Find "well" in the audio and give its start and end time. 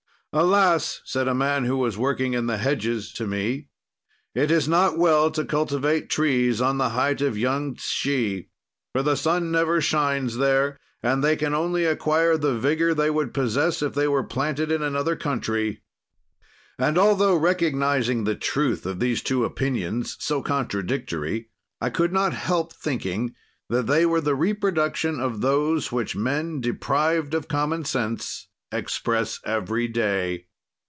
4.97-5.29